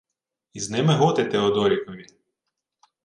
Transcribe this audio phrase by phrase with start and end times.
[0.53, 2.07] —Із ними готи Теодорікові.